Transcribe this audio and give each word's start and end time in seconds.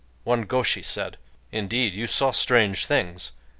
One 0.23 0.47
gōshi 0.47 0.83
said:— 0.83 1.17
"Indeed, 1.51 1.93
you 1.93 2.07
saw 2.07 2.31
strange 2.31 2.87
things. 2.87 3.33